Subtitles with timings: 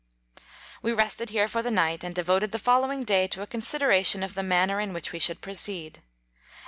[0.81, 4.23] We rested here for the night, and devoted the following day to a consi deration
[4.25, 6.01] of the manner in which we should proceed.